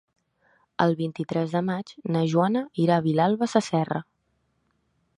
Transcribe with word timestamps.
El 0.85 0.95
vint-i-tres 1.01 1.53
de 1.57 1.61
maig 1.69 1.95
na 2.15 2.25
Joana 2.33 2.65
irà 2.87 2.99
a 3.03 3.07
Vilalba 3.11 3.53
Sasserra. 3.55 4.05